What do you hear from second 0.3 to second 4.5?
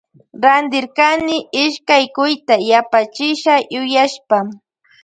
Rantirkni ishkay cuyta yapachisha yuyashpa.